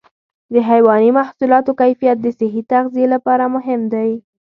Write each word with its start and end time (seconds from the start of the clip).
د 0.53 0.55
حيواني 0.69 1.09
محصولاتو 1.19 1.71
کیفیت 1.81 2.17
د 2.21 2.27
صحي 2.39 2.61
تغذیې 2.73 3.05
لپاره 3.15 3.43
مهم 3.55 3.81
دی. 3.93 4.11